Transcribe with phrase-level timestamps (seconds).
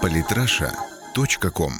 [0.00, 1.72] Политраша.ком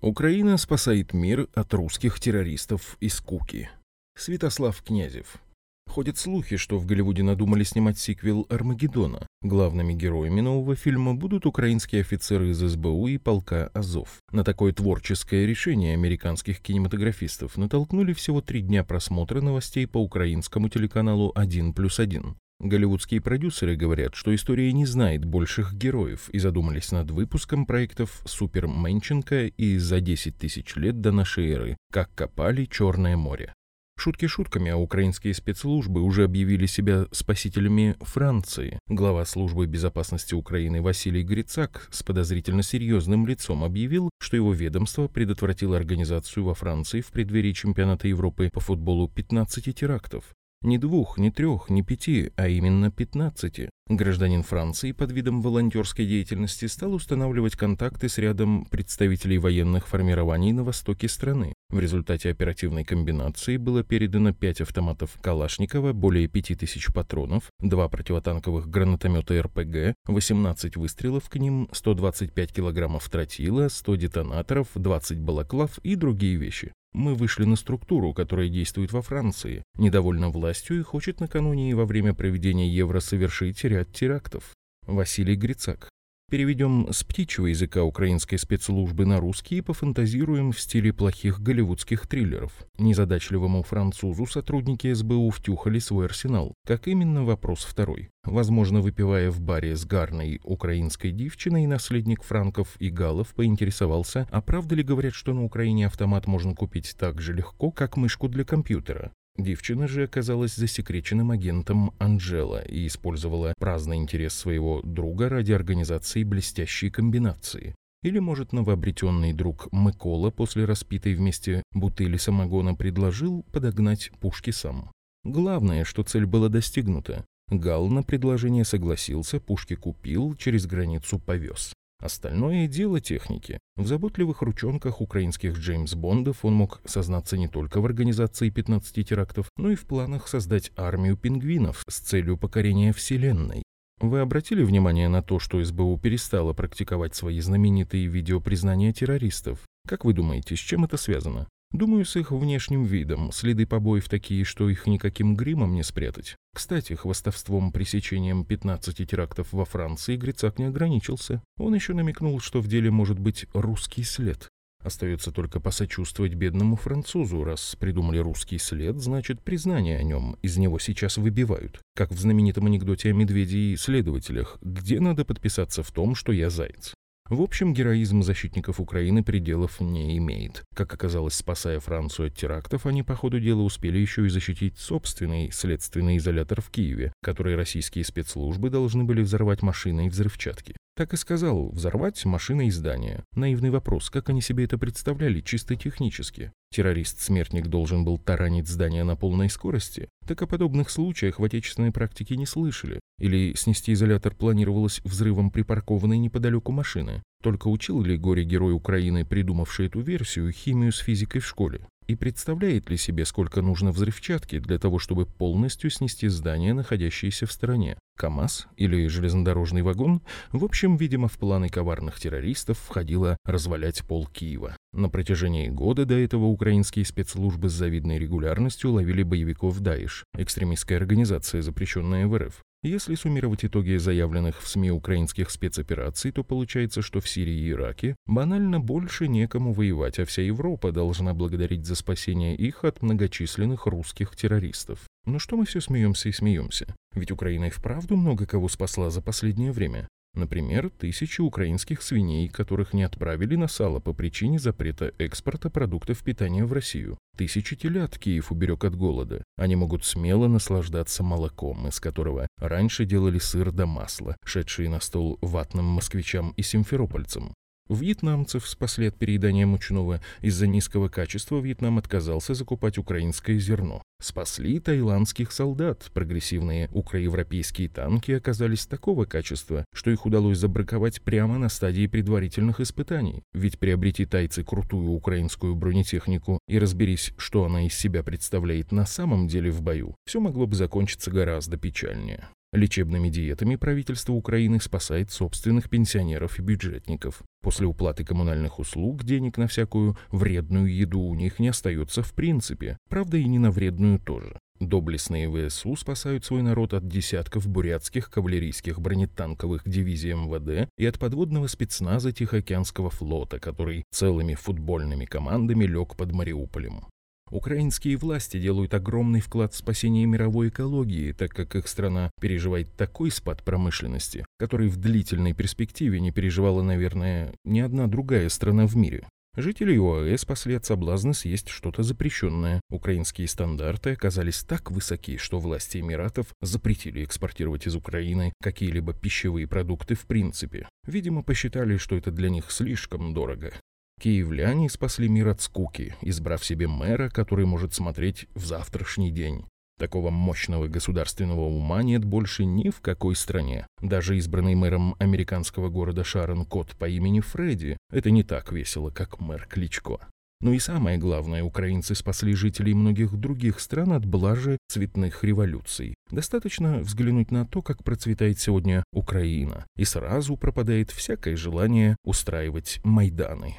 [0.00, 3.68] Украина спасает мир от русских террористов из Куки.
[4.16, 5.38] Святослав Князев.
[5.86, 9.26] Ходят слухи, что в Голливуде надумали снимать сиквел «Армагеддона».
[9.42, 14.20] Главными героями нового фильма будут украинские офицеры из СБУ и полка «Азов».
[14.30, 21.32] На такое творческое решение американских кинематографистов натолкнули всего три дня просмотра новостей по украинскому телеканалу
[21.34, 22.36] «1 плюс 1».
[22.60, 28.66] Голливудские продюсеры говорят, что история не знает больших героев и задумались над выпуском проектов «Супер
[28.66, 31.78] Менченко» и «За 10 тысяч лет до нашей эры.
[31.90, 33.54] Как копали Черное море».
[33.96, 38.78] Шутки шутками, а украинские спецслужбы уже объявили себя спасителями Франции.
[38.88, 45.78] Глава службы безопасности Украины Василий Грицак с подозрительно серьезным лицом объявил, что его ведомство предотвратило
[45.78, 50.24] организацию во Франции в преддверии чемпионата Европы по футболу 15 терактов.
[50.62, 53.70] Не двух, не трех, не пяти, а именно пятнадцати.
[53.88, 60.62] Гражданин Франции под видом волонтерской деятельности стал устанавливать контакты с рядом представителей военных формирований на
[60.62, 61.54] востоке страны.
[61.70, 69.40] В результате оперативной комбинации было передано 5 автоматов Калашникова, более 5000 патронов, 2 противотанковых гранатомета
[69.40, 76.72] РПГ, 18 выстрелов к ним, 125 килограммов тротила, 100 детонаторов, 20 балаклав и другие вещи.
[76.92, 81.84] Мы вышли на структуру, которая действует во Франции, недовольна властью и хочет накануне и во
[81.84, 84.54] время проведения Евро совершить ряд терактов.
[84.86, 85.88] Василий Грицак.
[86.30, 92.52] Переведем с птичьего языка украинской спецслужбы на русский и пофантазируем в стиле плохих голливудских триллеров.
[92.78, 96.54] Незадачливому французу сотрудники СБУ втюхали свой арсенал.
[96.64, 98.10] Как именно, вопрос второй.
[98.22, 104.76] Возможно, выпивая в баре с гарной украинской девчиной, наследник франков и галов поинтересовался, а правда
[104.76, 109.10] ли говорят, что на Украине автомат можно купить так же легко, как мышку для компьютера?
[109.36, 116.90] Девчина же оказалась засекреченным агентом Анжела и использовала праздный интерес своего друга ради организации блестящей
[116.90, 117.74] комбинации.
[118.02, 124.90] Или, может, новообретенный друг Микола после распитой вместе бутыли самогона предложил подогнать пушки сам.
[125.24, 127.24] Главное, что цель была достигнута.
[127.50, 131.74] Гал на предложение согласился, пушки купил, через границу повез.
[132.00, 133.58] Остальное дело техники.
[133.76, 139.50] В заботливых ручонках украинских Джеймс Бондов он мог сознаться не только в организации 15 терактов,
[139.58, 143.62] но и в планах создать армию пингвинов с целью покорения Вселенной.
[144.00, 149.60] Вы обратили внимание на то, что СБУ перестала практиковать свои знаменитые видеопризнания террористов?
[149.86, 151.48] Как вы думаете, с чем это связано?
[151.72, 153.30] Думаю, с их внешним видом.
[153.30, 156.36] Следы побоев такие, что их никаким гримом не спрятать.
[156.52, 161.42] Кстати, хвостовством пресечением 15 терактов во Франции Грицак не ограничился.
[161.58, 164.48] Он еще намекнул, что в деле может быть русский след.
[164.82, 170.78] Остается только посочувствовать бедному французу, раз придумали русский след, значит признание о нем из него
[170.78, 171.80] сейчас выбивают.
[171.94, 176.48] Как в знаменитом анекдоте о медведе и следователях, где надо подписаться в том, что я
[176.48, 176.94] заяц.
[177.30, 180.64] В общем, героизм защитников Украины пределов не имеет.
[180.74, 185.52] Как оказалось, спасая Францию от терактов, они по ходу дела успели еще и защитить собственный
[185.52, 190.74] следственный изолятор в Киеве, который российские спецслужбы должны были взорвать машиной взрывчатки.
[190.96, 193.24] Так и сказал, взорвать машины и здания.
[193.34, 196.52] Наивный вопрос, как они себе это представляли чисто технически?
[196.72, 200.08] Террорист-смертник должен был таранить здание на полной скорости?
[200.26, 203.00] Так о подобных случаях в отечественной практике не слышали.
[203.18, 207.22] Или снести изолятор планировалось взрывом припаркованной неподалеку машины?
[207.42, 211.86] Только учил ли горе-герой Украины, придумавший эту версию, химию с физикой в школе?
[212.10, 217.52] И представляет ли себе, сколько нужно взрывчатки для того, чтобы полностью снести здание, находящееся в
[217.52, 217.96] стороне?
[218.16, 220.20] КАМАЗ или железнодорожный вагон?
[220.50, 224.76] В общем, видимо, в планы коварных террористов входило развалять пол Киева.
[224.92, 231.62] На протяжении года до этого украинские спецслужбы с завидной регулярностью ловили боевиков Даиш, экстремистская организация,
[231.62, 232.60] запрещенная в РФ.
[232.82, 238.16] Если суммировать итоги заявленных в СМИ украинских спецопераций, то получается, что в Сирии и Ираке
[238.24, 244.34] банально больше некому воевать, а вся Европа должна благодарить за спасение их от многочисленных русских
[244.34, 245.00] террористов.
[245.26, 246.94] Но что мы все смеемся и смеемся?
[247.14, 250.08] Ведь Украина и вправду много кого спасла за последнее время.
[250.34, 256.64] Например, тысячи украинских свиней, которых не отправили на сало по причине запрета экспорта продуктов питания
[256.64, 257.18] в Россию.
[257.36, 259.42] Тысячи телят Киев уберег от голода.
[259.56, 265.38] Они могут смело наслаждаться молоком, из которого раньше делали сыр да масло, шедшие на стол
[265.40, 267.52] ватным москвичам и симферопольцам.
[267.88, 270.20] Вьетнамцев спасли от переедания мучного.
[270.42, 274.00] Из-за низкого качества Вьетнам отказался закупать украинское зерно.
[274.20, 276.10] Спасли таиландских солдат.
[276.12, 283.42] Прогрессивные украевропейские танки оказались такого качества, что их удалось забраковать прямо на стадии предварительных испытаний.
[283.54, 289.48] Ведь приобрети тайцы крутую украинскую бронетехнику и разберись, что она из себя представляет на самом
[289.48, 292.48] деле в бою, все могло бы закончиться гораздо печальнее.
[292.72, 297.42] Лечебными диетами правительство Украины спасает собственных пенсионеров и бюджетников.
[297.62, 302.96] После уплаты коммунальных услуг денег на всякую вредную еду у них не остается в принципе,
[303.08, 304.56] правда и не на вредную тоже.
[304.78, 311.66] Доблестные ВСУ спасают свой народ от десятков бурятских кавалерийских бронетанковых дивизий МВД и от подводного
[311.66, 317.08] спецназа Тихоокеанского флота, который целыми футбольными командами лег под Мариуполем.
[317.50, 323.32] Украинские власти делают огромный вклад в спасение мировой экологии, так как их страна переживает такой
[323.32, 329.26] спад промышленности, который в длительной перспективе не переживала, наверное, ни одна другая страна в мире.
[329.56, 332.80] Жители ОАЭ спасли от соблазна съесть что-то запрещенное.
[332.88, 340.14] Украинские стандарты оказались так высоки, что власти Эмиратов запретили экспортировать из Украины какие-либо пищевые продукты
[340.14, 340.88] в принципе.
[341.04, 343.72] Видимо, посчитали, что это для них слишком дорого.
[344.20, 349.64] Киевляне спасли мир от скуки, избрав себе мэра, который может смотреть в завтрашний день.
[349.98, 353.86] Такого мощного государственного ума нет больше ни в какой стране.
[354.02, 359.40] Даже избранный мэром американского города Шарон Кот по имени Фредди– это не так весело, как
[359.40, 360.18] мэр Кличко.
[360.60, 366.14] Ну и самое главное, украинцы спасли жителей многих других стран от блажи цветных революций.
[366.30, 373.78] Достаточно взглянуть на то, как процветает сегодня Украина, и сразу пропадает всякое желание устраивать Майданы.